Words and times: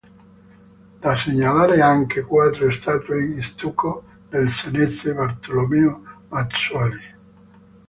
Da 0.99 1.15
segnalare 1.15 1.79
anche 1.79 2.23
quattro 2.23 2.71
statue 2.71 3.23
in 3.23 3.43
stucco 3.43 4.03
del 4.29 4.49
senese 4.49 5.13
Bartolomeo 5.13 6.23
Mazzuoli. 6.29 7.15